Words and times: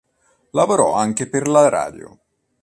Lavorò 0.53 0.95
anche 0.95 1.29
per 1.29 1.47
la 1.47 1.69
radio. 1.69 2.19